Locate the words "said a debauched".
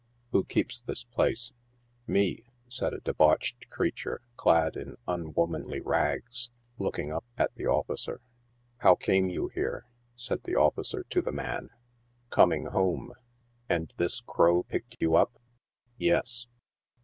2.67-3.69